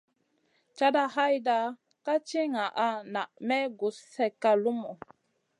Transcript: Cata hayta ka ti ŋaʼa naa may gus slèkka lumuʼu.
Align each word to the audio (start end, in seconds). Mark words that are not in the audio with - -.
Cata 0.77 1.03
hayta 1.15 1.57
ka 2.05 2.13
ti 2.27 2.41
ŋaʼa 2.53 2.87
naa 3.13 3.29
may 3.47 3.65
gus 3.77 3.97
slèkka 4.11 4.49
lumuʼu. 4.63 4.95